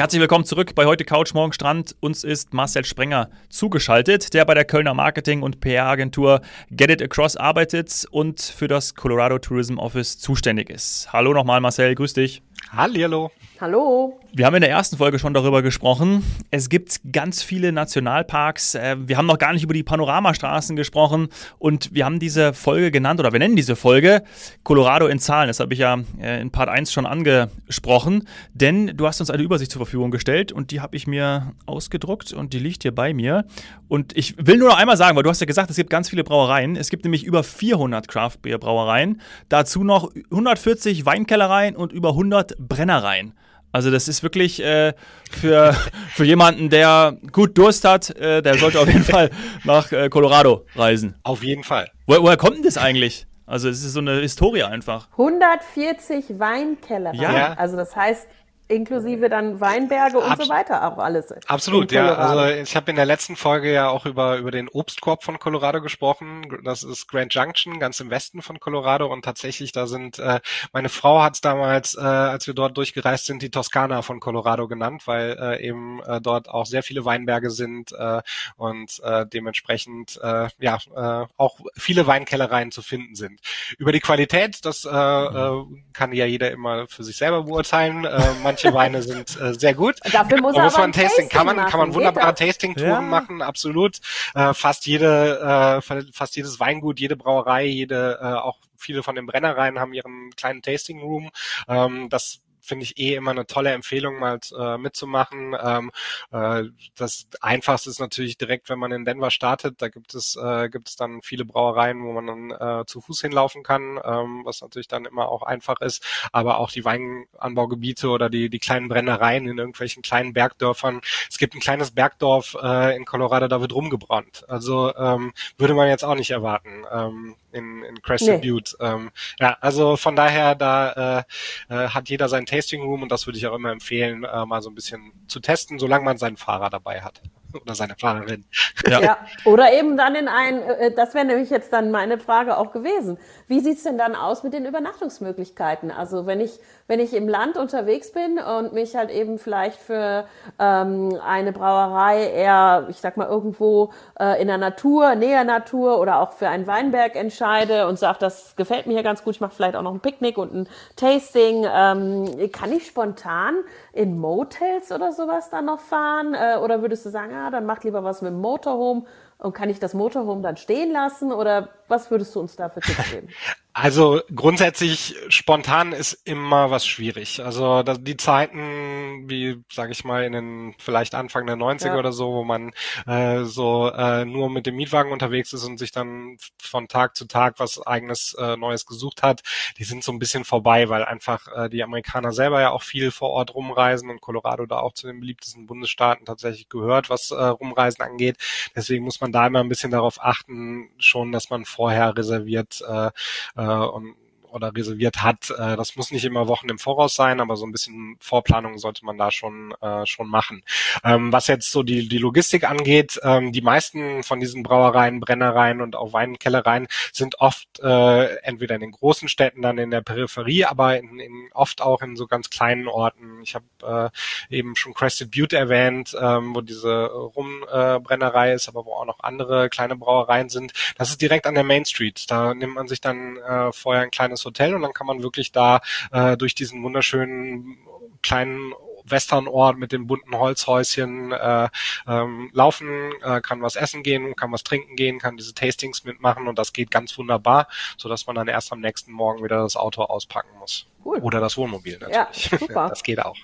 [0.00, 1.94] Herzlich willkommen zurück bei heute Couch Morgen Strand.
[2.00, 7.36] Uns ist Marcel Sprenger zugeschaltet, der bei der Kölner Marketing- und PR-Agentur Get It Across
[7.36, 11.12] arbeitet und für das Colorado Tourism Office zuständig ist.
[11.12, 12.40] Hallo nochmal Marcel, grüß dich.
[12.72, 13.30] Hallihallo.
[13.60, 14.18] Hallo.
[14.32, 16.24] Wir haben in der ersten Folge schon darüber gesprochen.
[16.50, 18.74] Es gibt ganz viele Nationalparks.
[18.74, 21.28] Äh, wir haben noch gar nicht über die Panoramastraßen gesprochen
[21.58, 24.22] und wir haben diese Folge genannt oder wir nennen diese Folge
[24.62, 25.48] Colorado in Zahlen.
[25.48, 29.42] Das habe ich ja äh, in Part 1 schon angesprochen, denn du hast uns eine
[29.42, 33.12] Übersicht zur Verfügung gestellt und die habe ich mir ausgedruckt und die liegt hier bei
[33.12, 33.44] mir.
[33.88, 36.08] Und ich will nur noch einmal sagen, weil du hast ja gesagt, es gibt ganz
[36.08, 36.76] viele Brauereien.
[36.76, 39.20] Es gibt nämlich über 400 Craft Beer Brauereien,
[39.50, 43.34] dazu noch 140 Weinkellereien und über 100 Brennereien.
[43.72, 44.94] Also das ist wirklich äh,
[45.30, 45.74] für,
[46.10, 49.30] für jemanden, der gut Durst hat, äh, der sollte auf jeden Fall
[49.64, 51.14] nach äh, Colorado reisen.
[51.22, 51.90] Auf jeden Fall.
[52.06, 53.26] Wo, woher kommt denn das eigentlich?
[53.46, 55.08] Also es ist so eine Historie einfach.
[55.12, 57.20] 140 Weinkellereien.
[57.20, 57.54] Ja.
[57.54, 58.28] Also das heißt,
[58.70, 61.32] inklusive dann Weinberge und Abs so weiter auch alles.
[61.46, 62.14] Absolut, ja.
[62.14, 65.80] Also ich habe in der letzten Folge ja auch über über den Obstkorb von Colorado
[65.80, 66.60] gesprochen.
[66.64, 70.40] Das ist Grand Junction, ganz im Westen von Colorado und tatsächlich da sind äh,
[70.72, 74.68] meine Frau hat es damals, äh, als wir dort durchgereist sind, die Toskana von Colorado
[74.68, 78.22] genannt, weil äh, eben äh, dort auch sehr viele Weinberge sind äh,
[78.56, 83.40] und äh, dementsprechend äh, ja äh, auch viele Weinkellereien zu finden sind.
[83.78, 88.04] Über die Qualität, das äh, äh, kann ja jeder immer für sich selber beurteilen.
[88.04, 88.32] Äh,
[88.64, 89.96] manche Weine sind äh, sehr gut.
[90.12, 91.94] Dafür muss Da muss aber man ein Tasting, kann man, Tasting kann man machen.
[91.96, 92.46] wunderbare Geht das?
[92.46, 93.00] Tasting-Touren Ja.
[93.00, 93.98] machen, absolut.
[94.34, 99.14] Äh, fast jede, äh, fa- fast jedes Weingut, jede Brauerei, jede, äh, auch viele von
[99.14, 101.30] den Brennereien haben ihren kleinen Tasting Room.
[101.68, 105.56] Ähm, das finde ich eh immer eine tolle Empfehlung, mal äh, mitzumachen.
[105.60, 105.90] Ähm,
[106.30, 106.62] äh,
[106.96, 109.82] das Einfachste ist natürlich direkt, wenn man in Denver startet.
[109.82, 113.22] Da gibt es äh, gibt es dann viele Brauereien, wo man dann äh, zu Fuß
[113.22, 116.04] hinlaufen kann, ähm, was natürlich dann immer auch einfach ist.
[116.32, 121.00] Aber auch die Weinanbaugebiete oder die die kleinen Brennereien in irgendwelchen kleinen Bergdörfern.
[121.28, 124.48] Es gibt ein kleines Bergdorf äh, in Colorado, da wird rumgebrannt.
[124.48, 128.50] Also ähm, würde man jetzt auch nicht erwarten ähm, in, in Crested Nee.
[128.50, 128.76] Butte.
[128.80, 131.24] Ähm, ja, also von daher, da
[131.68, 134.46] äh, äh, hat jeder sein Tasting Room und das würde ich auch immer empfehlen, äh,
[134.46, 137.22] mal so ein bisschen zu testen, solange man seinen Fahrer dabei hat
[137.62, 138.44] oder seine Fahrerin.
[138.86, 139.00] Ja.
[139.00, 139.18] Ja.
[139.44, 143.18] Oder eben dann in ein, äh, das wäre nämlich jetzt dann meine Frage auch gewesen.
[143.46, 145.90] Wie sieht's denn dann aus mit den Übernachtungsmöglichkeiten?
[145.90, 146.58] Also wenn ich,
[146.90, 150.24] wenn ich im Land unterwegs bin und mich halt eben vielleicht für
[150.58, 156.18] ähm, eine Brauerei eher, ich sag mal, irgendwo äh, in der Natur, näher Natur oder
[156.18, 159.54] auch für einen Weinberg entscheide und sage, das gefällt mir hier ganz gut, ich mache
[159.54, 163.58] vielleicht auch noch ein Picknick und ein Tasting, ähm, kann ich spontan
[163.92, 166.34] in Motels oder sowas dann noch fahren?
[166.34, 169.04] Äh, oder würdest du sagen, ah, dann macht lieber was mit dem Motorhome
[169.38, 171.32] und kann ich das Motorhome dann stehen lassen?
[171.32, 173.28] Oder was würdest du uns da für Tipps geben?
[173.72, 177.44] Also grundsätzlich spontan ist immer was schwierig.
[177.44, 181.96] Also die Zeiten, wie sage ich mal in den vielleicht Anfang der 90er Ja.
[181.96, 182.72] oder so, wo man
[183.06, 187.26] äh, so äh, nur mit dem Mietwagen unterwegs ist und sich dann von Tag zu
[187.26, 189.42] Tag was eigenes äh, Neues gesucht hat,
[189.78, 193.12] die sind so ein bisschen vorbei, weil einfach äh, die Amerikaner selber ja auch viel
[193.12, 197.36] vor Ort rumreisen und Colorado da auch zu den beliebtesten Bundesstaaten tatsächlich gehört, was äh,
[197.36, 198.36] Rumreisen angeht.
[198.74, 203.10] Deswegen muss man da immer ein bisschen darauf achten, schon, dass man vorher reserviert äh,
[203.56, 204.14] äh, und
[204.52, 205.50] oder reserviert hat.
[205.50, 209.04] Äh, das muss nicht immer Wochen im Voraus sein, aber so ein bisschen Vorplanung sollte
[209.04, 210.62] man da schon äh, schon machen.
[211.04, 215.80] Ähm, was jetzt so die die Logistik angeht, ähm, die meisten von diesen Brauereien, Brennereien
[215.80, 220.64] und auch Weinkellereien sind oft äh, entweder in den großen Städten, dann in der Peripherie,
[220.64, 223.40] aber in, in, oft auch in so ganz kleinen Orten.
[223.42, 224.10] Ich habe
[224.50, 229.06] äh, eben schon Crested Butte erwähnt, ähm, wo diese Rumbrennerei äh, ist, aber wo auch
[229.06, 230.72] noch andere kleine Brauereien sind.
[230.96, 232.30] Das ist direkt an der Main Street.
[232.30, 235.52] Da nimmt man sich dann äh, vorher ein kleines Hotel und dann kann man wirklich
[235.52, 235.80] da
[236.12, 237.78] äh, durch diesen wunderschönen
[238.22, 238.72] kleinen
[239.04, 241.68] Westernort mit den bunten Holzhäuschen äh,
[242.06, 246.48] ähm, laufen, äh, kann was essen gehen, kann was trinken gehen, kann diese Tastings mitmachen
[246.48, 249.76] und das geht ganz wunderbar, so dass man dann erst am nächsten Morgen wieder das
[249.76, 250.86] Auto auspacken muss.
[251.04, 251.18] Cool.
[251.18, 252.50] Oder das Wohnmobil natürlich.
[252.50, 252.88] Ja, super.
[252.90, 253.36] Das geht auch.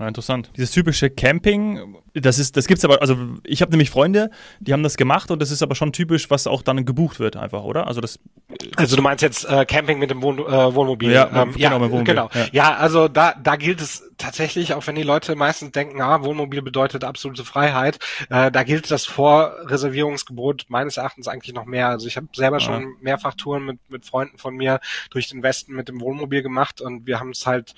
[0.00, 0.50] Ja, interessant.
[0.56, 4.82] Dieses typische Camping, das ist, das gibt's aber, also ich habe nämlich Freunde, die haben
[4.82, 7.86] das gemacht und das ist aber schon typisch, was auch dann gebucht wird einfach, oder?
[7.86, 8.18] Also das
[8.76, 11.12] Also du meinst jetzt äh, Camping mit dem Wohn äh, Wohnmobil?
[11.12, 12.30] Ja, ähm, genau, ja, mit Wohnmobil, genau.
[12.32, 12.46] ja.
[12.52, 12.76] Ja.
[12.76, 17.04] also da da gilt es tatsächlich, auch wenn die Leute meistens denken, ah, Wohnmobil bedeutet
[17.04, 17.98] absolute Freiheit,
[18.30, 21.88] äh, da gilt das Vorreservierungsgebot meines Erachtens eigentlich noch mehr.
[21.88, 22.60] Also ich habe selber Ja.
[22.60, 24.80] schon mehrfach Touren mit mit Freunden von mir
[25.10, 27.74] durch den Westen mit dem Wohnmobil gemacht und wir haben es halt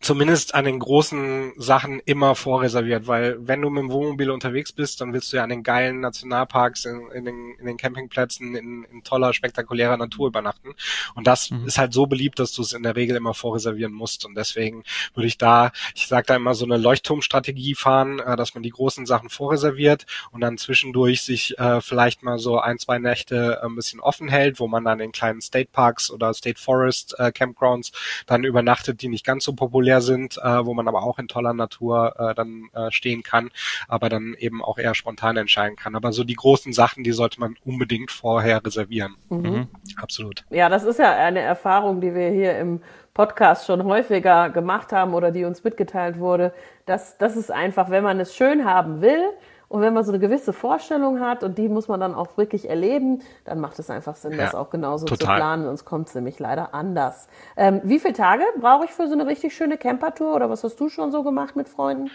[0.00, 5.00] zumindest an den großen Sachen immer vorreserviert, weil wenn du mit dem Wohnmobil unterwegs bist,
[5.00, 8.84] dann willst du ja an den geilen Nationalparks, in, in, den, in den Campingplätzen, in,
[8.84, 10.74] in toller, spektakulärer Natur übernachten.
[11.14, 11.66] Und das mhm.
[11.66, 14.24] ist halt so beliebt, dass du es in der Regel immer vorreservieren musst.
[14.26, 14.84] Und deswegen
[15.14, 18.70] würde ich da, ich sage da immer so eine Leuchtturmstrategie fahren, äh, dass man die
[18.70, 23.74] großen Sachen vorreserviert und dann zwischendurch sich äh, vielleicht mal so ein, zwei Nächte ein
[23.74, 27.92] bisschen offen hält, wo man dann in kleinen State Parks oder State Forest äh, Campgrounds
[28.26, 31.28] dann übernachtet, die nicht ganz so populär populär sind, äh, wo man aber auch in
[31.28, 33.50] toller Natur äh, dann äh, stehen kann,
[33.88, 35.94] aber dann eben auch eher spontan entscheiden kann.
[35.94, 39.16] Aber so die großen Sachen, die sollte man unbedingt vorher reservieren.
[39.28, 39.38] Mhm.
[39.40, 39.68] mhm.
[39.96, 40.44] Absolut.
[40.50, 42.80] Ja, das ist ja eine Erfahrung, die wir hier im
[43.14, 46.52] Podcast schon häufiger gemacht haben oder die uns mitgeteilt wurde,
[46.84, 49.22] dass das ist einfach, wenn man es schön haben will,
[49.68, 52.68] und wenn man so eine gewisse Vorstellung hat und die muss man dann auch wirklich
[52.68, 55.18] erleben, dann macht es einfach Sinn, ja, das auch genauso total.
[55.18, 57.28] zu planen, sonst kommt es nämlich leider anders.
[57.56, 60.78] Ähm, wie viele Tage brauche ich für so eine richtig schöne Campertour oder was hast
[60.78, 62.10] du schon so gemacht mit Freunden?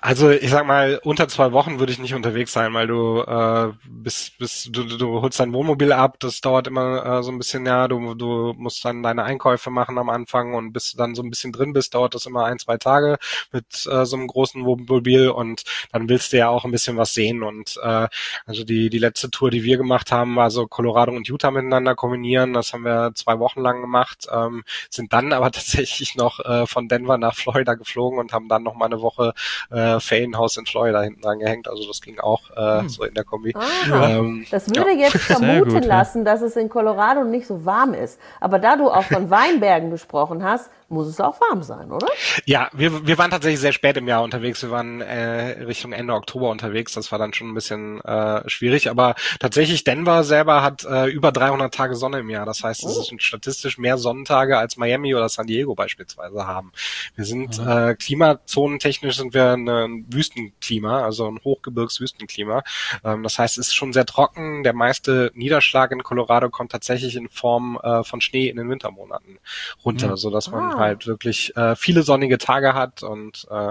[0.00, 3.72] Also ich sag mal, unter zwei Wochen würde ich nicht unterwegs sein, weil du äh,
[3.88, 7.66] bis, bis du, du holst dein Wohnmobil ab, das dauert immer äh, so ein bisschen,
[7.66, 11.22] ja, du, du musst dann deine Einkäufe machen am Anfang und bis du dann so
[11.22, 13.18] ein bisschen drin bist, dauert das immer ein, zwei Tage
[13.52, 15.62] mit äh, so einem großen Wohnmobil und
[15.92, 17.42] dann willst du ja auch ein bisschen was sehen.
[17.42, 18.08] Und äh,
[18.46, 21.94] also die, die letzte Tour, die wir gemacht haben, war so Colorado und Utah miteinander
[21.94, 22.52] kombinieren.
[22.52, 26.88] Das haben wir zwei Wochen lang gemacht, ähm, sind dann aber tatsächlich noch äh, von
[26.88, 29.32] Denver nach Florida geflogen und haben dann noch mal eine Woche
[29.70, 31.68] äh, Ferienhaus in Florida hinten dran gehängt.
[31.68, 32.88] Also das ging auch äh, hm.
[32.88, 33.54] so in der Kombi.
[33.92, 35.06] Ähm, das würde ja.
[35.06, 38.18] jetzt vermuten gut, lassen, dass es in Colorado nicht so warm ist.
[38.40, 42.08] Aber da du auch von Weinbergen gesprochen hast, muss es auch warm sein, oder?
[42.46, 44.62] Ja, wir, wir waren tatsächlich sehr spät im Jahr unterwegs.
[44.62, 46.92] Wir waren äh, Richtung Ende Oktober unterwegs.
[46.94, 48.90] Das war dann schon ein bisschen äh, schwierig.
[48.90, 52.44] Aber tatsächlich, Denver selber hat äh, über 300 Tage Sonne im Jahr.
[52.44, 53.02] Das heißt, es oh.
[53.02, 56.72] sind statistisch mehr Sonnentage als Miami oder San Diego beispielsweise haben.
[57.14, 57.68] Wir sind mhm.
[57.68, 62.64] äh, klimazonentechnisch sind wir ein Wüstenklima, also ein Hochgebirgswüstenklima.
[63.04, 64.64] Ähm, das heißt, es ist schon sehr trocken.
[64.64, 69.38] Der meiste Niederschlag in Colorado kommt tatsächlich in Form äh, von Schnee in den Wintermonaten
[69.84, 70.16] runter, mhm.
[70.16, 73.68] so dass man ah halt wirklich äh, viele sonnige Tage hat und äh,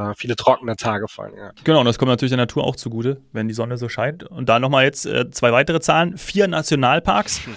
[0.00, 1.64] äh, viele trockene Tage vor allem hat.
[1.64, 4.24] Genau, und das kommt natürlich der Natur auch zugute, wenn die Sonne so scheint.
[4.24, 6.16] Und da nochmal jetzt äh, zwei weitere Zahlen.
[6.16, 7.56] Vier Nationalparks hm.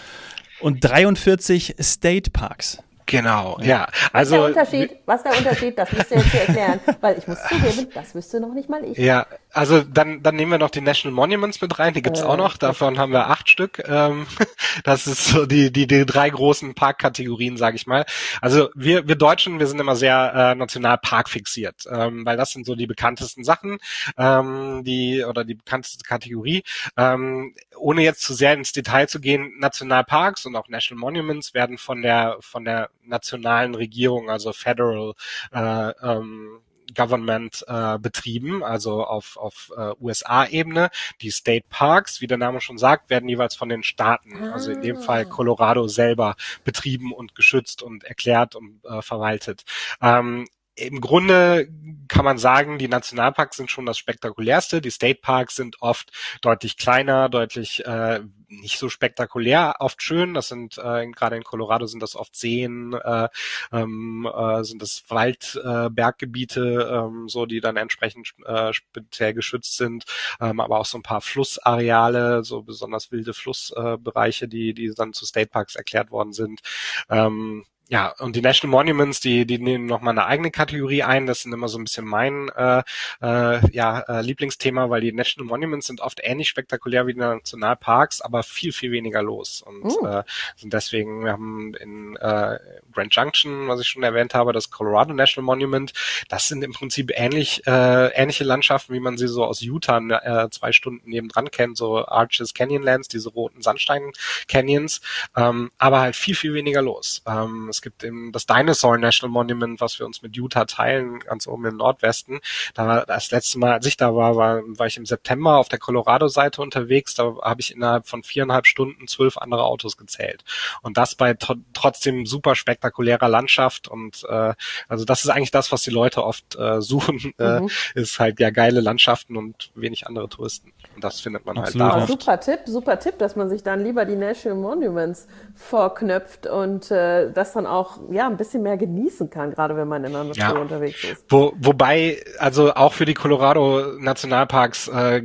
[0.61, 2.79] und 43 State Parks.
[3.07, 3.87] Genau, ja.
[4.13, 7.27] Also was der Unterschied, was der Unterschied, das müsst ihr jetzt hier erklären, weil ich
[7.27, 8.97] muss zugeben, das wüsste noch nicht mal ich.
[8.97, 12.25] Ja, also dann dann nehmen wir noch die National Monuments mit rein, die gibt's äh,
[12.25, 12.57] auch noch.
[12.57, 13.81] Davon haben wir acht Stück.
[13.87, 14.27] Ähm,
[14.83, 18.05] das ist so die die die drei großen Parkkategorien, sage ich mal.
[18.41, 22.65] Also wir wir Deutschen, wir sind immer sehr äh, Nationalpark fixiert, ähm, weil das sind
[22.65, 23.77] so die bekanntesten Sachen,
[24.17, 26.63] ähm, die oder die bekannteste Kategorie.
[26.97, 31.77] Ähm, ohne jetzt zu sehr ins Detail zu gehen, Nationalparks und auch National Monuments werden
[31.77, 35.13] von der von der nationalen Regierung, also Federal
[35.53, 36.59] äh, ähm,
[36.93, 40.89] Government äh, betrieben, also auf, auf äh, USA-Ebene.
[41.21, 44.81] Die State Parks, wie der Name schon sagt, werden jeweils von den Staaten, also in
[44.81, 45.25] dem Fall ah.
[45.25, 49.63] Colorado selber, betrieben und geschützt und erklärt und äh, verwaltet.
[50.01, 51.67] Ähm, im Grunde
[52.07, 54.81] kann man sagen, die Nationalparks sind schon das spektakulärste.
[54.81, 56.11] Die State Parks sind oft
[56.41, 60.33] deutlich kleiner, deutlich äh, nicht so spektakulär, oft schön.
[60.33, 63.27] Das sind äh, gerade in Colorado sind das oft Seen, äh,
[63.71, 70.05] ähm, äh, sind das Waldberggebiete, äh, ähm, so die dann entsprechend äh, speziell geschützt sind,
[70.39, 75.13] ähm, aber auch so ein paar Flussareale, so besonders wilde Flussbereiche, äh, die die dann
[75.13, 76.61] zu State Parks erklärt worden sind.
[77.09, 81.27] Ähm, ja, und die National Monuments, die, die nehmen nochmal eine eigene Kategorie ein.
[81.27, 82.81] Das sind immer so ein bisschen mein äh,
[83.21, 88.21] äh, ja, äh, Lieblingsthema, weil die National Monuments sind oft ähnlich spektakulär wie die Nationalparks,
[88.21, 89.61] aber viel, viel weniger los.
[89.61, 90.07] Und uh.
[90.07, 90.23] äh,
[90.55, 92.57] sind deswegen, wir haben in äh,
[92.95, 95.93] Grand Junction, was ich schon erwähnt habe, das Colorado National Monument.
[96.29, 100.49] Das sind im Prinzip ähnlich, äh, ähnliche Landschaften, wie man sie so aus Utah äh,
[100.49, 104.11] zwei Stunden nebendran kennt, so Arches Canyonlands, diese roten Sandstein
[104.47, 105.01] Canyons,
[105.35, 107.21] ähm, aber halt viel, viel weniger los.
[107.27, 111.47] Ähm, es gibt eben das Dinosaur National Monument, was wir uns mit Utah teilen, ganz
[111.47, 112.39] oben im Nordwesten.
[112.73, 115.79] Da das letzte Mal, als ich da war, war, war ich im September auf der
[115.79, 117.15] Colorado-Seite unterwegs.
[117.15, 120.43] Da habe ich innerhalb von viereinhalb Stunden zwölf andere Autos gezählt.
[120.81, 121.35] Und das bei
[121.73, 123.87] trotzdem super spektakulärer Landschaft.
[123.87, 124.53] Und äh,
[124.87, 127.69] also das ist eigentlich das, was die Leute oft äh, suchen, äh, mhm.
[127.95, 130.71] ist halt ja geile Landschaften und wenig andere Touristen.
[130.95, 131.91] Und das findet man halt Absolut.
[131.91, 132.07] halt da.
[132.07, 137.31] Super Tipp, super Tipp, dass man sich dann lieber die National Monuments vorknöpft und äh,
[137.31, 140.43] das dann auch ja ein bisschen mehr genießen kann, gerade wenn man in der Natur
[140.43, 140.51] ja.
[140.51, 141.25] unterwegs ist.
[141.29, 145.23] Wo, wobei, also auch für die Colorado Nationalparks äh,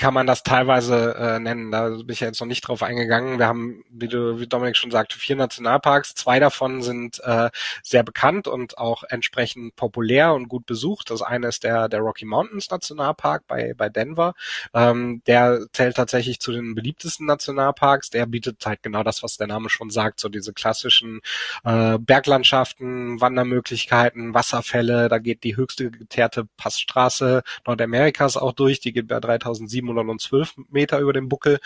[0.00, 1.70] kann man das teilweise äh, nennen.
[1.70, 3.38] Da bin ich ja jetzt noch nicht drauf eingegangen.
[3.38, 6.14] Wir haben, wie, du, wie Dominik schon sagte, vier Nationalparks.
[6.14, 7.50] Zwei davon sind äh,
[7.82, 11.10] sehr bekannt und auch entsprechend populär und gut besucht.
[11.10, 14.32] Das eine ist der, der Rocky Mountains Nationalpark bei, bei Denver.
[14.72, 18.08] Ähm, der zählt tatsächlich zu den beliebtesten Nationalparks.
[18.08, 21.20] Der bietet halt genau das, was der Name schon sagt, so diese klassischen
[21.62, 25.10] äh, Berglandschaften, Wandermöglichkeiten, Wasserfälle.
[25.10, 28.80] Da geht die höchste geteerte Passstraße Nordamerikas auch durch.
[28.80, 29.20] Die geht bei
[29.94, 31.58] 3712 Meter über dem Buckel.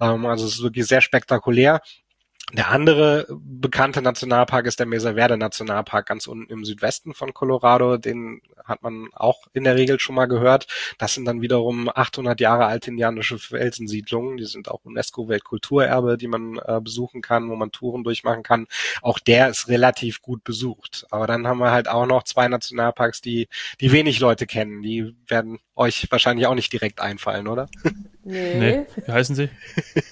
[0.00, 1.80] Ähm, also es ist wirklich sehr spektakulär.
[2.52, 7.96] Der andere bekannte Nationalpark ist der Mesa Verde Nationalpark ganz unten im Südwesten von Colorado.
[7.96, 10.66] Den hat man auch in der Regel schon mal gehört.
[10.98, 14.36] Das sind dann wiederum 800 Jahre alte indianische Felsensiedlungen.
[14.36, 18.66] Die sind auch UNESCO-Weltkulturerbe, die man äh, besuchen kann, wo man Touren durchmachen kann.
[19.00, 21.06] Auch der ist relativ gut besucht.
[21.10, 23.48] Aber dann haben wir halt auch noch zwei Nationalparks, die,
[23.80, 24.82] die wenig Leute kennen.
[24.82, 27.68] Die werden euch wahrscheinlich auch nicht direkt einfallen, oder?
[28.24, 28.54] Nee.
[28.54, 28.86] nee.
[29.06, 29.48] Wie heißen sie?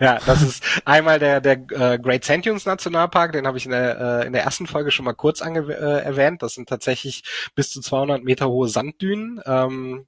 [0.00, 4.22] ja, das ist einmal der, der äh, Great Sand Nationalpark, den habe ich in der,
[4.22, 6.42] äh, in der ersten Folge schon mal kurz ange äh, erwähnt.
[6.42, 7.24] Das sind tatsächlich
[7.54, 9.40] bis zu 200 Meter hohe Sanddünen.
[9.46, 10.06] Ähm,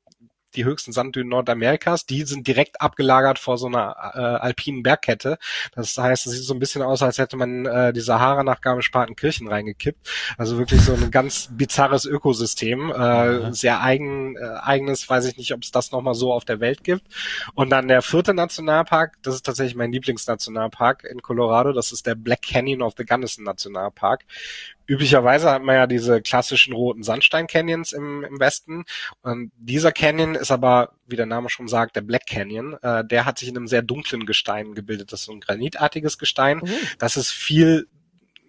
[0.56, 5.38] die höchsten Sanddünen Nordamerikas, die sind direkt abgelagert vor so einer äh, alpinen Bergkette.
[5.74, 8.60] Das heißt, es sieht so ein bisschen aus, als hätte man äh, die Sahara nach
[8.60, 10.08] Garmisch-Partenkirchen reingekippt.
[10.38, 15.52] Also wirklich so ein ganz bizarres Ökosystem, äh, sehr eigen, äh, eigenes, weiß ich nicht,
[15.52, 17.02] ob es das nochmal so auf der Welt gibt.
[17.54, 22.14] Und dann der vierte Nationalpark, das ist tatsächlich mein Lieblingsnationalpark in Colorado, das ist der
[22.14, 24.24] Black Canyon of the Gunnison Nationalpark
[24.86, 28.84] üblicherweise hat man ja diese klassischen roten Sandstein-Canyons im, im Westen.
[29.22, 32.76] Und dieser Canyon ist aber, wie der Name schon sagt, der Black Canyon.
[32.82, 35.12] Äh, der hat sich in einem sehr dunklen Gestein gebildet.
[35.12, 36.58] Das ist so ein granitartiges Gestein.
[36.58, 36.70] Mhm.
[36.98, 37.88] Das ist viel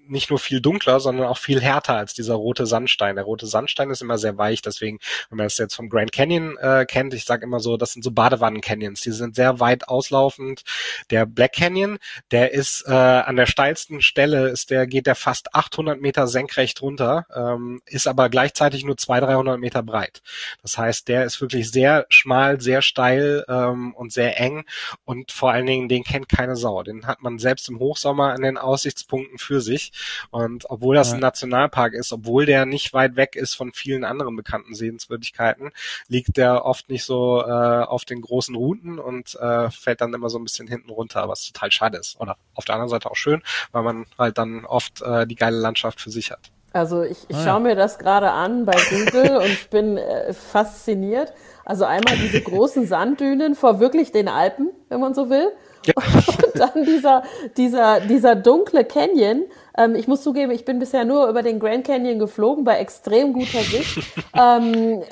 [0.07, 3.15] nicht nur viel dunkler, sondern auch viel härter als dieser rote Sandstein.
[3.15, 6.57] Der rote Sandstein ist immer sehr weich, deswegen, wenn man das jetzt vom Grand Canyon
[6.57, 10.63] äh, kennt, ich sage immer so, das sind so Badewannen-Canyons, die sind sehr weit auslaufend.
[11.09, 11.97] Der Black Canyon,
[12.31, 16.81] der ist äh, an der steilsten Stelle, ist der geht der fast 800 Meter senkrecht
[16.81, 20.21] runter, ähm, ist aber gleichzeitig nur 200, 300 Meter breit.
[20.61, 24.65] Das heißt, der ist wirklich sehr schmal, sehr steil ähm, und sehr eng
[25.03, 26.83] und vor allen Dingen, den kennt keine Sau.
[26.83, 29.91] Den hat man selbst im Hochsommer an den Aussichtspunkten für sich.
[30.31, 31.15] Und obwohl das ja.
[31.15, 35.71] ein Nationalpark ist, obwohl der nicht weit weg ist von vielen anderen bekannten Sehenswürdigkeiten,
[36.07, 40.29] liegt der oft nicht so äh, auf den großen Routen und äh, fällt dann immer
[40.29, 42.19] so ein bisschen hinten runter, was total schade ist.
[42.19, 45.57] Oder auf der anderen Seite auch schön, weil man halt dann oft äh, die geile
[45.57, 46.51] Landschaft für sich hat.
[46.75, 50.33] Also ich, ich ah, schaue mir das gerade an bei Google und ich bin äh,
[50.33, 51.31] fasziniert.
[51.63, 55.51] Also einmal diese großen Sanddünen vor wirklich den Alpen, wenn man so will.
[55.85, 55.93] Ja.
[56.45, 57.23] Und dann dieser,
[57.57, 59.45] dieser, dieser dunkle Canyon.
[59.77, 63.33] Ähm, ich muss zugeben, ich bin bisher nur über den Grand Canyon geflogen, bei extrem
[63.33, 63.99] guter Sicht.
[64.33, 65.03] ähm,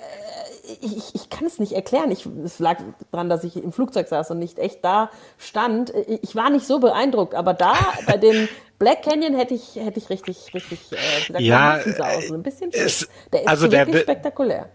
[0.82, 2.12] ich, ich kann es nicht erklären.
[2.12, 2.78] Ich, es lag
[3.12, 5.94] daran, dass ich im Flugzeug saß und nicht echt da stand.
[6.22, 7.74] Ich war nicht so beeindruckt, aber da
[8.08, 8.48] bei dem
[8.80, 12.32] Black Canyon hätte ich, hätte ich richtig, richtig äh, gesagt, ja, aus.
[12.32, 13.10] ein bisschen ist
[13.46, 14.70] also wirklich der, spektakulär.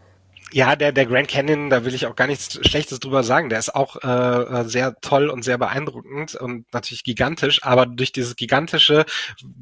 [0.52, 3.50] Ja, der, der Grand Canyon, da will ich auch gar nichts Schlechtes drüber sagen.
[3.50, 8.12] Der ist auch äh, äh, sehr toll und sehr beeindruckend und natürlich gigantisch, aber durch
[8.12, 9.05] dieses Gigantische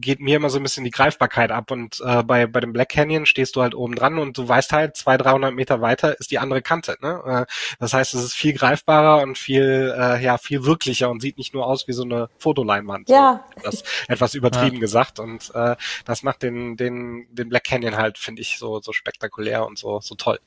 [0.01, 1.71] geht mir immer so ein bisschen die Greifbarkeit ab.
[1.71, 4.73] Und äh, bei, bei dem Black Canyon stehst du halt oben dran und du weißt
[4.73, 6.97] halt, zwei, dreihundert Meter weiter ist die andere Kante.
[7.01, 7.47] Ne?
[7.49, 11.39] Äh, das heißt, es ist viel greifbarer und viel, äh, ja, viel wirklicher und sieht
[11.39, 13.09] nicht nur aus wie so eine Fotoleinwand.
[13.09, 13.45] Ja.
[13.57, 14.81] So, das etwas übertrieben ja.
[14.81, 15.19] gesagt.
[15.19, 15.75] Und äh,
[16.05, 20.01] das macht den, den, den Black Canyon halt, finde ich, so, so spektakulär und so,
[20.01, 20.39] so toll.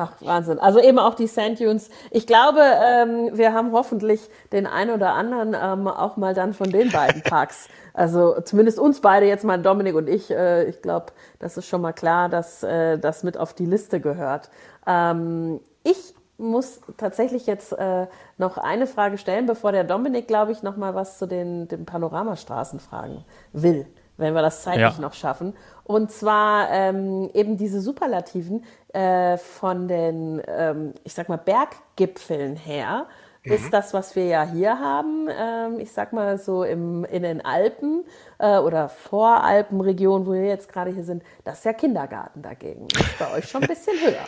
[0.00, 0.60] Ach, Wahnsinn.
[0.60, 1.90] Also eben auch die Sand Dunes.
[2.12, 4.20] Ich glaube, ähm, wir haben hoffentlich
[4.52, 7.66] den einen oder anderen ähm, auch mal dann von den beiden Parks.
[7.94, 10.30] Also zumindest uns beide jetzt mal, Dominik und ich.
[10.30, 11.06] Äh, ich glaube,
[11.40, 14.50] das ist schon mal klar, dass äh, das mit auf die Liste gehört.
[14.86, 20.62] Ähm, ich muss tatsächlich jetzt äh, noch eine Frage stellen, bevor der Dominik, glaube ich,
[20.62, 23.84] noch mal was zu den, den Panoramastraßen fragen will
[24.18, 25.00] wenn wir das zeitlich ja.
[25.00, 25.54] noch schaffen.
[25.84, 33.06] Und zwar ähm, eben diese Superlativen äh, von den, ähm, ich sag mal, Berggipfeln her.
[33.44, 33.52] Mhm.
[33.52, 37.44] Ist das, was wir ja hier haben, ähm, ich sag mal so im, in den
[37.44, 38.04] Alpen
[38.38, 42.86] äh, oder Voralpenregion, wo wir jetzt gerade hier sind, das ist ja Kindergarten dagegen.
[42.88, 44.26] Das ist bei euch schon ein bisschen höher.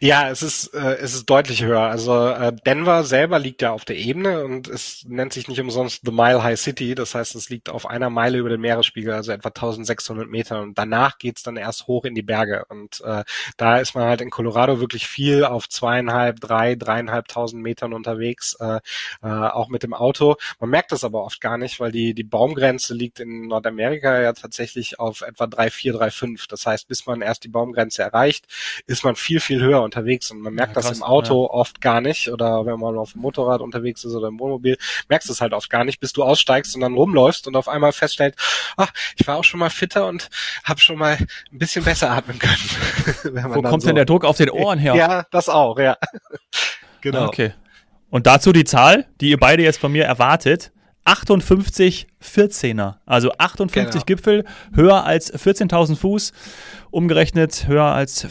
[0.00, 1.80] Ja, es ist, äh, es ist deutlich höher.
[1.80, 6.02] Also äh, Denver selber liegt ja auf der Ebene und es nennt sich nicht umsonst
[6.04, 6.94] The Mile High City.
[6.94, 10.60] Das heißt, es liegt auf einer Meile über dem Meeresspiegel, also etwa 1600 Meter.
[10.62, 12.64] Und danach geht's dann erst hoch in die Berge.
[12.68, 13.24] Und äh,
[13.56, 18.80] da ist man halt in Colorado wirklich viel auf zweieinhalb, drei, dreieinhalbtausend Metern unterwegs, äh,
[19.22, 20.36] äh, auch mit dem Auto.
[20.58, 24.32] Man merkt das aber oft gar nicht, weil die, die Baumgrenze liegt in Nordamerika ja
[24.32, 26.46] tatsächlich auf etwa drei, vier, drei, fünf.
[26.46, 28.46] Das heißt, bis man erst die Baumgrenze erreicht,
[28.86, 31.44] ist man viel, viel viel höher unterwegs und man merkt ja, krass, das im Auto
[31.44, 31.50] ja.
[31.50, 34.76] oft gar nicht oder wenn man auf dem Motorrad unterwegs ist oder im Wohnmobil,
[35.08, 37.68] merkst du es halt oft gar nicht, bis du aussteigst und dann rumläufst und auf
[37.68, 38.38] einmal feststellst,
[38.76, 40.28] ach, ich war auch schon mal fitter und
[40.64, 43.54] habe schon mal ein bisschen besser atmen können.
[43.54, 44.94] Wo kommt so, denn der Druck auf den Ohren her?
[44.94, 45.96] Ja, das auch, ja.
[47.00, 47.26] genau.
[47.26, 47.52] Okay.
[48.10, 50.72] Und dazu die Zahl, die ihr beide jetzt von mir erwartet.
[51.04, 52.96] 58 14er.
[53.06, 54.04] Also 58 genau.
[54.04, 56.32] Gipfel, höher als 14.000 Fuß,
[56.90, 58.26] umgerechnet höher als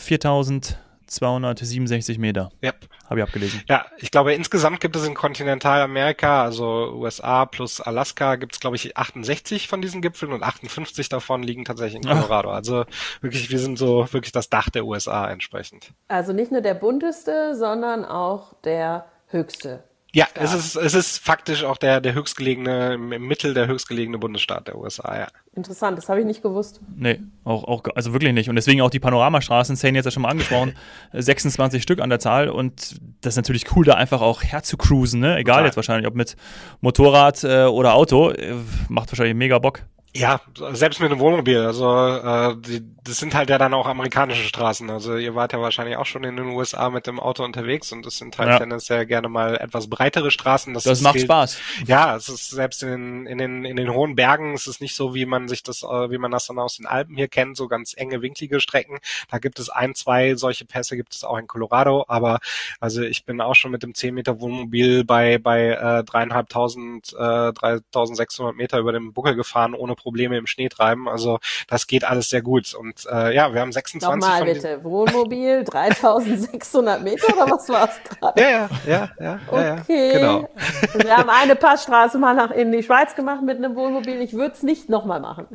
[1.10, 2.52] 4.267 Meter.
[2.62, 2.74] Ja.
[3.10, 3.64] Habe ich abgelesen.
[3.68, 8.76] Ja, ich glaube, insgesamt gibt es in Kontinentalamerika, also USA plus Alaska, gibt es, glaube
[8.76, 12.52] ich, 68 von diesen Gipfeln und 58 davon liegen tatsächlich in Colorado.
[12.52, 12.56] Ach.
[12.56, 12.86] Also
[13.22, 15.92] wirklich, wir sind so wirklich das Dach der USA entsprechend.
[16.08, 19.84] Also nicht nur der bunteste, sondern auch der höchste.
[20.12, 24.68] Ja, es ist, es ist faktisch auch der, der höchstgelegene, im Mittel der höchstgelegene Bundesstaat
[24.68, 25.28] der USA, ja.
[25.54, 26.82] Interessant, das habe ich nicht gewusst.
[26.96, 28.50] Nee, auch, auch, also wirklich nicht.
[28.50, 30.74] Und deswegen auch die Panoramastraßen, Zane jetzt ja schon mal angesprochen,
[31.14, 32.50] 26 Stück an der Zahl.
[32.50, 35.38] Und das ist natürlich cool, da einfach auch herzukruisen, ne?
[35.38, 35.66] Egal Total.
[35.66, 36.36] jetzt wahrscheinlich, ob mit
[36.82, 38.56] Motorrad äh, oder Auto, äh,
[38.88, 39.84] macht wahrscheinlich mega Bock.
[40.16, 41.60] Ja, selbst mit einem Wohnmobil.
[41.60, 44.90] Also äh, die, das sind halt ja dann auch amerikanische Straßen.
[44.90, 48.06] Also ihr wart ja wahrscheinlich auch schon in den USA mit dem Auto unterwegs und
[48.06, 48.58] das sind halt ja.
[48.58, 50.74] tendenziell gerne mal etwas breitere Straßen.
[50.74, 51.60] Das, das macht gilt, Spaß.
[51.86, 54.96] Ja, es ist selbst in den, in den in den hohen Bergen es ist nicht
[54.96, 57.56] so, wie man sich das, äh, wie man das dann aus den Alpen hier kennt,
[57.56, 58.98] so ganz enge winklige Strecken.
[59.30, 62.06] Da gibt es ein, zwei solche Pässe gibt es auch in Colorado.
[62.08, 62.40] Aber
[62.80, 67.54] also ich bin auch schon mit dem 10 Meter Wohnmobil bei bei äh, dreieinhalbtausend, äh,
[67.54, 71.08] 3600 Meter über dem Buckel gefahren ohne Probleme im Schnee treiben.
[71.08, 72.74] Also das geht alles sehr gut.
[72.74, 78.18] Und äh, ja, wir haben 26 Nochmal bitte, Wohnmobil, 3600 Meter oder was war es
[78.18, 78.42] gerade?
[78.42, 79.40] Ja, ja, ja, ja.
[79.48, 80.08] Okay.
[80.08, 80.50] Ja, genau.
[80.96, 84.22] Wir haben eine Passstraße mal nach in die Schweiz gemacht mit einem Wohnmobil.
[84.22, 85.48] Ich würde es nicht nochmal machen.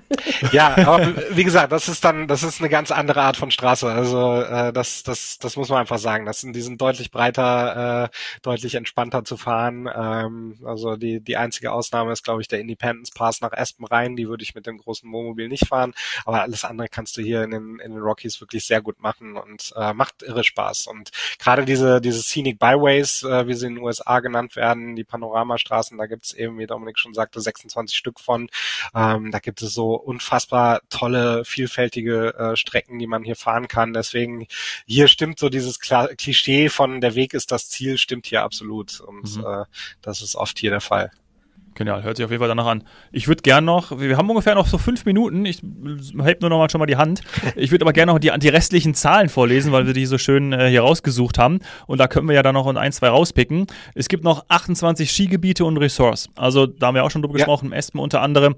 [0.52, 3.90] Ja, aber wie gesagt, das ist dann, das ist eine ganz andere Art von Straße.
[3.90, 6.26] Also äh, das, das, das muss man einfach sagen.
[6.26, 8.08] Das sind, die sind deutlich breiter, äh,
[8.42, 9.88] deutlich entspannter zu fahren.
[9.94, 14.16] Ähm, also die, die einzige Ausnahme ist, glaube ich, der Independence Pass nach Aspen rein.
[14.16, 15.94] Die würde ich mit dem großen Wohnmobil nicht fahren.
[16.24, 19.36] Aber alles andere kannst du hier in den, in den Rockies wirklich sehr gut machen
[19.36, 20.88] und äh, macht irre Spaß.
[20.88, 25.04] Und gerade diese, diese Scenic Byways, äh, wie sie in den USA genannt werden, die
[25.04, 28.48] Panoramastraßen, da gibt es eben, wie Dominik schon sagte, 26 Stück von.
[28.92, 33.92] Ähm, da gibt es so unfassbar tolle, vielfältige äh, Strecken, die man hier fahren kann.
[33.92, 34.48] Deswegen
[34.84, 39.00] hier stimmt so dieses Kla Klischee von der Weg ist das Ziel, stimmt hier absolut.
[39.00, 39.44] Und mhm.
[39.46, 39.64] äh,
[40.02, 41.12] das ist oft hier der Fall.
[41.74, 42.84] Genial, hört sich auf jeden Fall danach an.
[43.10, 45.60] Ich würde gerne noch, wir haben ungefähr noch so fünf Minuten, ich
[46.22, 47.22] heb nur noch mal schon mal die Hand.
[47.56, 50.52] Ich würde aber gerne noch die, die restlichen Zahlen vorlesen, weil wir die so schön
[50.52, 51.60] äh, hier rausgesucht haben.
[51.86, 53.66] Und da können wir ja dann noch ein, zwei rauspicken.
[53.94, 56.28] Es gibt noch 28 Skigebiete und Resorts.
[56.36, 57.44] Also da haben wir auch schon drüber ja.
[57.44, 58.56] gesprochen, im Espen unter anderem.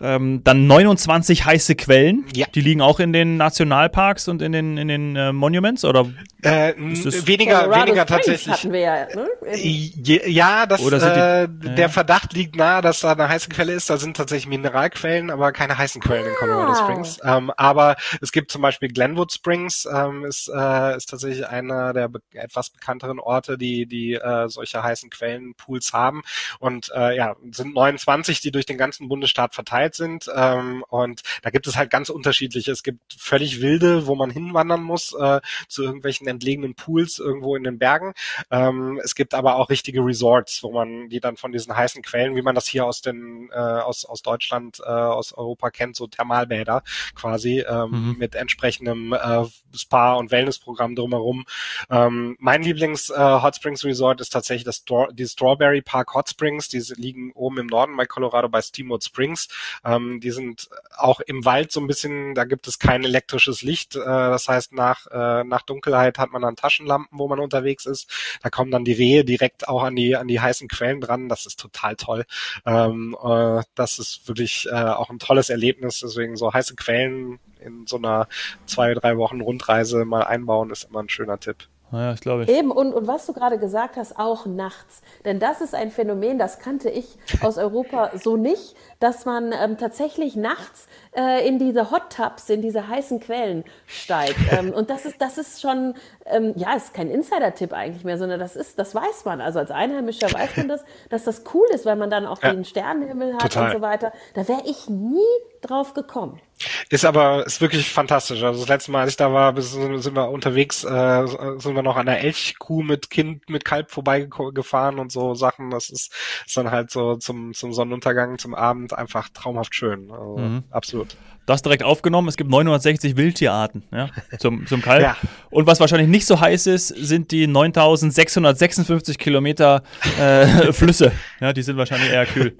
[0.00, 2.24] Ähm, dann 29 heiße Quellen.
[2.34, 2.46] Ja.
[2.54, 6.06] Die liegen auch in den Nationalparks und in den, in den äh, Monuments, oder?
[6.42, 8.52] Äh, weniger, weniger tatsächlich.
[8.54, 10.28] Hatten wir ja, ne?
[10.28, 13.90] ja, das, äh, der Verdacht liegt nahe, dass da eine heiße Quelle ist.
[13.90, 16.74] Da sind tatsächlich Mineralquellen, aber keine heißen Quellen in Colorado ah.
[16.74, 17.18] Springs.
[17.22, 22.08] Ähm, aber es gibt zum Beispiel Glenwood Springs, ähm, ist, äh, ist tatsächlich einer der
[22.08, 26.22] be etwas bekannteren Orte, die, die äh, solche heißen Quellenpools haben.
[26.58, 30.30] Und äh, ja, sind 29, die durch den ganzen Bundesstaat verteilt sind.
[30.34, 32.72] Ähm, und da gibt es halt ganz unterschiedliche.
[32.72, 37.64] Es gibt völlig wilde, wo man hinwandern muss, äh, zu irgendwelchen entlegenen Pools irgendwo in
[37.64, 38.14] den Bergen.
[38.50, 42.36] Ähm, es gibt aber auch richtige Resorts, wo man die dann von diesen heißen Quellen,
[42.36, 46.06] wie man das hier aus den äh, aus aus Deutschland, äh, aus Europa kennt, so
[46.06, 46.82] Thermalbäder
[47.14, 48.16] quasi ähm, mhm.
[48.18, 51.44] mit entsprechendem äh, Spa und Wellnessprogramm drumherum.
[51.90, 56.28] Ähm, mein Lieblings äh, Hot Springs Resort ist tatsächlich das Stor die Strawberry Park Hot
[56.28, 56.68] Springs.
[56.68, 59.48] Die liegen oben im Norden bei Colorado bei Steamboat Springs.
[59.84, 62.34] Ähm, die sind auch im Wald so ein bisschen.
[62.34, 63.96] Da gibt es kein elektrisches Licht.
[63.96, 68.10] Äh, das heißt nach äh, nach Dunkelheit hat man dann Taschenlampen, wo man unterwegs ist.
[68.42, 71.28] Da kommen dann die Rehe direkt auch an die an die heißen Quellen dran.
[71.28, 72.24] Das ist total toll.
[72.66, 76.00] Ähm, äh, das ist wirklich äh, auch ein tolles Erlebnis.
[76.00, 78.28] Deswegen so heiße Quellen in so einer
[78.66, 81.68] zwei, drei Wochen Rundreise mal einbauen, ist immer ein schöner Tipp.
[81.92, 82.46] Ja, ich glaube.
[82.48, 85.02] Eben, und, und was du gerade gesagt hast, auch nachts.
[85.24, 89.78] Denn das ist ein Phänomen, das kannte ich aus Europa so nicht, dass man ähm,
[89.78, 94.34] tatsächlich nachts äh, in diese Hot Tubs, in diese heißen Quellen steigt.
[94.54, 95.94] Ähm, und das ist, das ist schon,
[96.26, 99.40] ähm, ja, ist kein Insider-Tipp eigentlich mehr, sondern das ist, das weiß man.
[99.40, 102.52] Also als Einheimischer weiß man das, dass das cool ist, weil man dann auch ja.
[102.52, 103.66] den Sternenhimmel hat Total.
[103.66, 104.12] und so weiter.
[104.34, 105.18] Da wäre ich nie
[105.60, 106.40] drauf gekommen.
[106.88, 108.42] Ist aber, ist wirklich fantastisch.
[108.42, 111.26] Also das letzte Mal, als ich da war, sind wir unterwegs, äh,
[111.58, 115.70] sind wir noch an der Elchkuh mit Kind, mit Kalb vorbeigefahren und so Sachen.
[115.70, 116.12] Das ist,
[116.46, 120.10] ist dann halt so zum, zum Sonnenuntergang, zum Abend einfach traumhaft schön.
[120.10, 120.64] Also, mhm.
[120.70, 121.16] Absolut.
[121.46, 122.28] Das direkt aufgenommen.
[122.28, 125.02] Es gibt 960 Wildtierarten ja, zum, zum Kalb.
[125.02, 125.16] ja.
[125.50, 129.82] Und was wahrscheinlich nicht so heiß ist, sind die 9656 Kilometer
[130.18, 131.12] äh, Flüsse.
[131.40, 132.56] Ja, die sind wahrscheinlich eher kühl.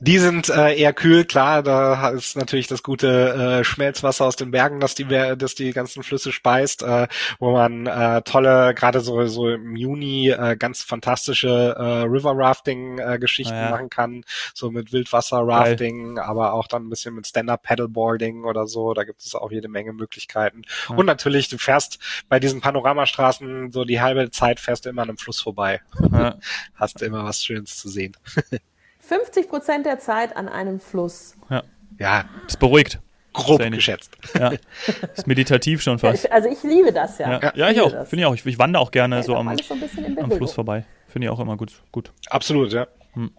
[0.00, 4.52] Die sind äh, eher kühl, klar, da ist natürlich das gute äh, Schmelzwasser aus den
[4.52, 7.08] Bergen, das die, das die ganzen Flüsse speist, äh,
[7.40, 12.98] wo man äh, tolle, gerade so, so im Juni äh, ganz fantastische äh, River Rafting
[12.98, 13.70] äh, ah, ja.
[13.70, 18.68] machen kann, so mit Wildwasser Rafting, aber auch dann ein bisschen mit Stand-Up Paddleboarding oder
[18.68, 20.62] so, da gibt es auch jede Menge Möglichkeiten.
[20.88, 20.94] Ja.
[20.94, 25.08] Und natürlich, du fährst bei diesen Panoramastraßen so die halbe Zeit fährst du immer an
[25.08, 25.80] einem Fluss vorbei.
[26.12, 26.36] Ja.
[26.76, 28.16] Hast immer was Schönes zu sehen.
[29.08, 31.34] 50 Prozent der Zeit an einem Fluss.
[31.48, 31.62] Ja.
[31.98, 32.24] Ja.
[32.46, 32.98] Ist beruhigt.
[33.32, 34.16] Grob geschätzt.
[34.38, 34.52] Ja.
[35.16, 36.30] Ist meditativ schon fast.
[36.30, 37.32] Also ich liebe das ja.
[37.32, 38.06] Ja, ja, ja ich, auch.
[38.06, 38.34] Finde ich auch.
[38.34, 40.84] Ich, ich wandere auch gerne ja, so, am, so am, Fluss vorbei.
[41.06, 41.72] Finde ich auch immer gut.
[41.92, 42.10] gut.
[42.28, 42.86] Absolut, ja.
[43.14, 43.30] Hm.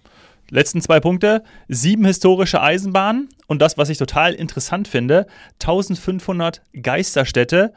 [0.49, 1.43] Letzten zwei Punkte.
[1.67, 5.27] Sieben historische Eisenbahnen und das, was ich total interessant finde,
[5.61, 7.73] 1500 Geisterstädte.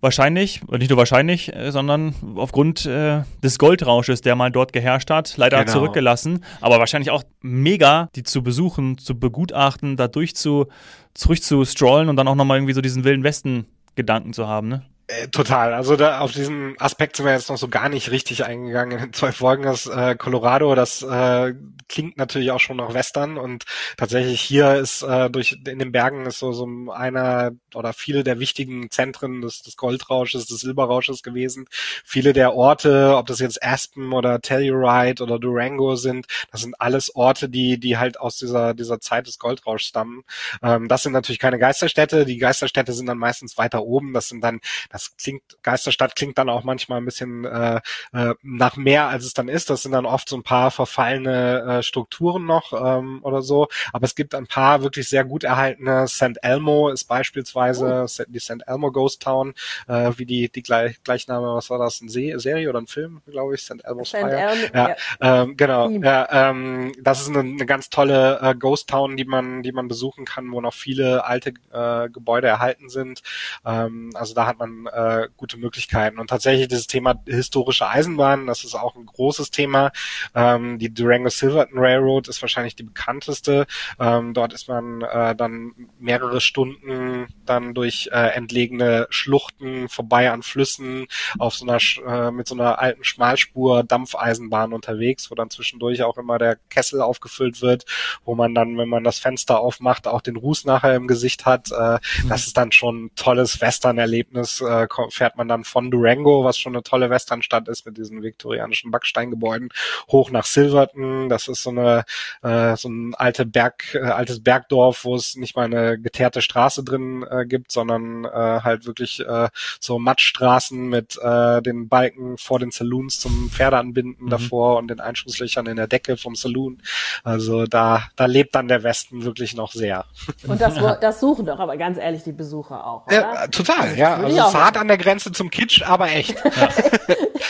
[0.00, 5.36] Wahrscheinlich, nicht nur wahrscheinlich, äh, sondern aufgrund äh, des Goldrausches, der mal dort geherrscht hat,
[5.36, 5.72] leider genau.
[5.72, 6.44] zurückgelassen.
[6.60, 10.66] Aber wahrscheinlich auch mega, die zu besuchen, zu begutachten, da durch zu,
[11.14, 14.82] zurück zu strollen und dann auch nochmal irgendwie so diesen Wilden Westen-Gedanken zu haben, ne?
[15.08, 15.72] Äh, total.
[15.72, 19.12] Also da auf diesen Aspekt sind wir jetzt noch so gar nicht richtig eingegangen in
[19.12, 19.62] zwei Folgen.
[19.62, 21.54] Das äh, Colorado, das äh,
[21.88, 23.66] klingt natürlich auch schon nach Western und
[23.96, 28.40] tatsächlich hier ist äh, durch in den Bergen ist so so einer oder viele der
[28.40, 31.66] wichtigen Zentren des, des Goldrausches, des Silberrausches gewesen.
[32.04, 37.14] Viele der Orte, ob das jetzt Aspen oder Telluride oder Durango sind, das sind alles
[37.14, 40.24] Orte, die die halt aus dieser dieser Zeit des Goldrauschs stammen.
[40.64, 42.24] Ähm, das sind natürlich keine Geisterstädte.
[42.24, 44.12] Die Geisterstädte sind dann meistens weiter oben.
[44.12, 44.60] Das sind dann
[44.96, 47.80] das klingt, Geisterstadt klingt dann auch manchmal ein bisschen äh,
[48.12, 49.68] äh, nach mehr, als es dann ist.
[49.68, 53.68] Das sind dann oft so ein paar verfallene äh, Strukturen noch ähm, oder so.
[53.92, 56.08] Aber es gibt ein paar wirklich sehr gut erhaltene.
[56.08, 56.38] St.
[56.42, 58.22] Elmo ist beispielsweise oh.
[58.28, 58.62] die St.
[58.66, 59.52] Elmo Ghost Town,
[59.86, 63.20] äh, wie die, die gleich, Gleichname, was war das, eine Se Serie oder ein Film,
[63.26, 63.84] glaube ich, St.
[63.84, 64.16] Elmo's St.
[64.16, 64.30] Fire.
[64.30, 64.96] Elmo, ja, ja.
[65.20, 65.90] Ähm, genau.
[65.90, 69.88] Ja, ähm, das ist eine, eine ganz tolle äh, Ghost Town, die man, die man
[69.88, 73.22] besuchen kann, wo noch viele alte äh, Gebäude erhalten sind.
[73.66, 76.18] Ähm, also da hat man äh, gute Möglichkeiten.
[76.18, 79.92] Und tatsächlich dieses Thema historische Eisenbahn, das ist auch ein großes Thema.
[80.34, 83.66] Ähm, die Durango Silverton Railroad ist wahrscheinlich die bekannteste.
[83.98, 90.42] Ähm, dort ist man äh, dann mehrere Stunden dann durch äh, entlegene Schluchten vorbei an
[90.42, 91.06] Flüssen
[91.38, 96.18] auf so einer äh, mit so einer alten Schmalspur Dampfeisenbahn unterwegs, wo dann zwischendurch auch
[96.18, 97.84] immer der Kessel aufgefüllt wird,
[98.24, 101.70] wo man dann, wenn man das Fenster aufmacht, auch den Ruß nachher im Gesicht hat.
[101.70, 102.28] Äh, mhm.
[102.28, 104.75] Das ist dann schon ein tolles Western-Erlebnis, äh,
[105.10, 109.70] fährt man dann von Durango, was schon eine tolle Westernstadt ist mit diesen viktorianischen Backsteingebäuden,
[110.10, 111.28] hoch nach Silverton.
[111.28, 112.04] Das ist so eine
[112.42, 116.84] äh, so ein alte Berg, äh, altes Bergdorf, wo es nicht mal eine geteerte Straße
[116.84, 119.48] drin äh, gibt, sondern äh, halt wirklich äh,
[119.80, 124.30] so Matschstraßen mit äh, den Balken vor den Saloons zum Pferdeanbinden mhm.
[124.30, 126.82] davor und den Einschusslöchern in der Decke vom Saloon.
[127.24, 130.04] Also da da lebt dann der Westen wirklich noch sehr.
[130.46, 133.14] Und das, das suchen doch aber ganz ehrlich die Besucher auch, oder?
[133.14, 134.16] Ja, total, ja.
[134.16, 136.34] Also hat an der Grenze zum Kitsch, aber echt.
[136.44, 136.68] Ja,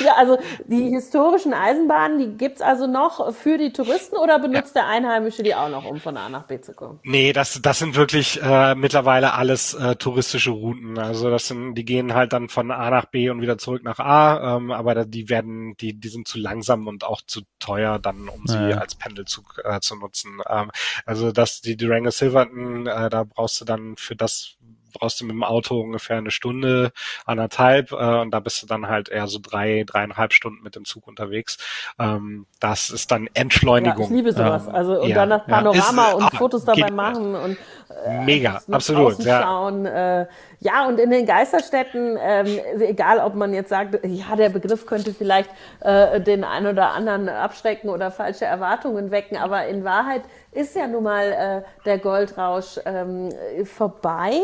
[0.05, 4.83] ja also die historischen Eisenbahnen, die gibt's also noch für die Touristen oder benutzt ja.
[4.83, 7.01] der Einheimische die auch noch, um von A nach B zu kommen?
[7.03, 10.99] Nee, das, das sind wirklich äh, mittlerweile alles äh, touristische Routen.
[10.99, 13.99] Also das sind, die gehen halt dann von A nach B und wieder zurück nach
[13.99, 18.29] A, ähm, aber die werden, die, die sind zu langsam und auch zu teuer dann,
[18.29, 18.79] um sie ja.
[18.79, 20.41] als Pendelzug äh, zu nutzen.
[20.49, 20.71] Ähm,
[21.05, 24.56] also dass die Durango Silverton, äh, da brauchst du dann für das,
[24.99, 26.93] brauchst du mit dem Auto ungefähr eine Stunde,
[27.25, 30.85] anderthalb äh, und da bist du dann halt eher so drei, dreieinhalb Stunden mit dem
[30.85, 31.59] Zug unterwegs.
[31.99, 33.99] Ähm, das ist dann Entschleunigung.
[33.99, 34.69] Ja, ich liebe sowas.
[34.69, 36.09] Also und ja, dann das Panorama ja.
[36.09, 37.57] ist, und ah, Fotos dabei machen und
[38.05, 39.19] äh, mega, absolut.
[39.21, 39.43] Ja.
[39.43, 40.27] Schauen, äh,
[40.61, 45.13] ja, und in den Geisterstädten, ähm, egal ob man jetzt sagt, ja, der Begriff könnte
[45.13, 50.75] vielleicht äh, den einen oder anderen abschrecken oder falsche Erwartungen wecken, aber in Wahrheit ist
[50.75, 53.31] ja nun mal äh, der Goldrausch ähm,
[53.65, 54.41] vorbei.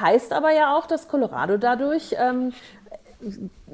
[0.00, 2.52] Heißt aber ja auch, dass Colorado dadurch ähm,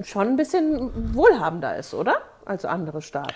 [0.02, 2.16] schon ein bisschen wohlhabender ist, oder?
[2.44, 3.34] Als andere Staaten.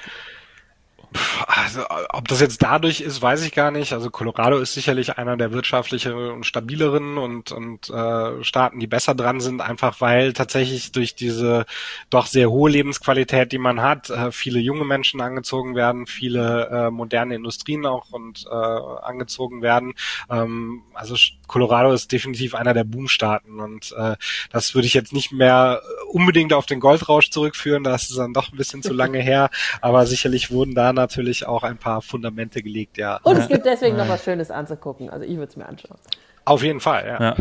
[1.47, 3.93] Also, ob das jetzt dadurch ist, weiß ich gar nicht.
[3.93, 9.15] Also Colorado ist sicherlich einer der wirtschaftlicheren und stabileren und, und äh, Staaten, die besser
[9.15, 11.67] dran sind, einfach weil tatsächlich durch diese
[12.11, 16.91] doch sehr hohe Lebensqualität, die man hat, äh, viele junge Menschen angezogen werden, viele äh,
[16.91, 19.95] moderne Industrien auch und äh, angezogen werden.
[20.31, 21.17] Ähm, also
[21.49, 24.15] Colorado ist definitiv einer der Boomstaaten und äh,
[24.53, 28.53] das würde ich jetzt nicht mehr unbedingt auf den Goldrausch zurückführen, das ist dann doch
[28.53, 32.99] ein bisschen zu lange her, aber sicherlich wurden da natürlich auch ein paar Fundamente gelegt,
[32.99, 33.19] ja.
[33.23, 35.99] Und es gibt deswegen noch was Schönes anzugucken, also ich würde es mir anschauen.
[36.45, 37.21] Auf jeden Fall, ja.
[37.21, 37.37] ja.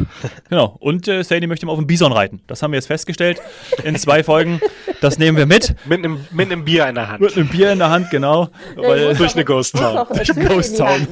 [0.49, 0.75] Genau.
[0.79, 2.41] Und äh, Sadie möchte mal auf dem Bison reiten.
[2.47, 3.41] Das haben wir jetzt festgestellt
[3.83, 4.59] in zwei Folgen.
[5.01, 5.73] Das nehmen wir mit.
[5.85, 7.21] Mit einem, mit einem Bier in der Hand.
[7.21, 8.49] Mit einem Bier in der Hand, genau.
[8.75, 10.05] Ja, weil, durch eine Ghost Town.
[10.13, 11.07] Durch eine Ghost Town.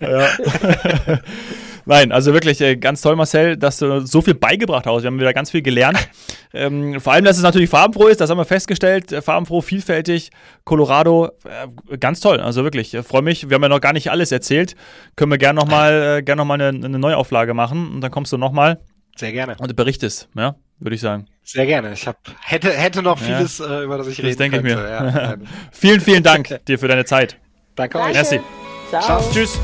[0.00, 0.28] Ja.
[1.88, 5.02] Nein, also wirklich äh, ganz toll, Marcel, dass du so viel beigebracht hast.
[5.04, 5.98] Wir haben wieder ganz viel gelernt.
[6.54, 9.12] Ähm, vor allem, dass es natürlich farbenfroh ist, das haben wir festgestellt.
[9.12, 10.30] Äh, farbenfroh, vielfältig.
[10.64, 12.40] Colorado, äh, ganz toll.
[12.40, 13.50] Also wirklich, äh, freue mich.
[13.50, 14.74] Wir haben ja noch gar nicht alles erzählt.
[15.14, 18.38] Können wir gerne nochmal äh, gern noch eine, eine Neuauflage machen und dann kommst du
[18.38, 18.80] nochmal.
[19.14, 19.56] Sehr gerne.
[19.58, 21.26] Und berichtest, ja, würde ich sagen.
[21.44, 21.92] Sehr gerne.
[21.92, 23.80] Ich hab, hätte, hätte noch vieles, ja.
[23.80, 24.70] äh, über das ich das reden denke könnte.
[24.70, 24.90] ich mir.
[24.90, 25.36] Ja,
[25.72, 27.36] vielen, vielen Dank dir für deine Zeit.
[27.76, 28.14] Danke euch.
[28.14, 28.40] Merci.
[28.88, 29.02] Ciao.
[29.02, 29.30] Ciao.
[29.30, 29.60] Tschüss.